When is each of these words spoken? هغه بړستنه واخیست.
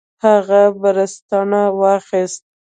هغه 0.25 0.61
بړستنه 0.81 1.63
واخیست. 1.79 2.43